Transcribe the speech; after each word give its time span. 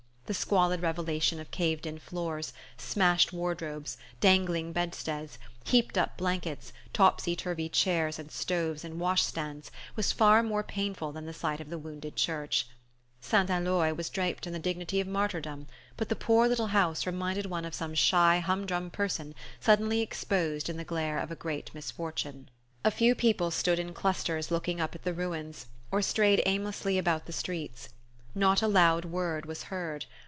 The 0.27 0.35
squalid 0.35 0.81
revelation 0.81 1.41
of 1.41 1.51
caved 1.51 1.85
in 1.85 1.99
floors, 1.99 2.53
smashed 2.77 3.33
wardrobes, 3.33 3.97
dangling 4.21 4.71
bedsteads, 4.71 5.37
heaped 5.65 5.97
up 5.97 6.15
blankets, 6.15 6.71
topsy 6.93 7.35
turvy 7.35 7.67
chairs 7.67 8.17
and 8.17 8.31
stoves 8.31 8.85
and 8.85 8.97
wash 8.97 9.23
stands 9.23 9.71
was 9.97 10.13
far 10.13 10.41
more 10.41 10.63
painful 10.63 11.11
than 11.11 11.25
the 11.25 11.33
sight 11.33 11.59
of 11.59 11.69
the 11.69 11.77
wounded 11.77 12.15
church. 12.15 12.65
St. 13.19 13.49
Eloi 13.49 13.93
was 13.93 14.09
draped 14.09 14.47
in 14.47 14.53
the 14.53 14.57
dignity 14.59 15.01
of 15.01 15.05
martyrdom, 15.07 15.67
but 15.97 16.07
the 16.07 16.15
poor 16.15 16.47
little 16.47 16.67
house 16.67 17.05
reminded 17.05 17.45
one 17.47 17.65
of 17.65 17.73
some 17.75 17.93
shy 17.93 18.39
humdrum 18.39 18.89
person 18.89 19.35
suddenly 19.59 19.99
exposed 19.99 20.69
in 20.69 20.77
the 20.77 20.85
glare 20.85 21.19
of 21.19 21.29
a 21.29 21.35
great 21.35 21.69
misfortune. 21.73 22.47
A 22.85 22.89
few 22.91 23.15
people 23.15 23.51
stood 23.51 23.79
in 23.79 23.93
clusters 23.93 24.49
looking 24.49 24.79
up 24.79 24.95
at 24.95 25.03
the 25.03 25.13
ruins, 25.13 25.65
or 25.91 26.01
strayed 26.01 26.41
aimlessly 26.45 26.97
about 26.97 27.25
the 27.25 27.33
streets. 27.33 27.89
Not 28.33 28.61
a 28.61 28.67
loud 28.69 29.03
word 29.03 29.45
was 29.45 29.63
heard. 29.63 30.05